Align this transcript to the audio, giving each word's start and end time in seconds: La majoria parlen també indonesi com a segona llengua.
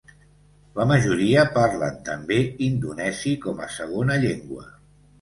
La 0.79 0.87
majoria 0.91 1.43
parlen 1.59 2.01
també 2.09 2.41
indonesi 2.71 3.37
com 3.47 3.65
a 3.69 3.73
segona 3.79 4.21
llengua. 4.29 4.71